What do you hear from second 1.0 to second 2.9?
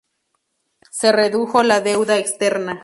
redujo la deuda externa.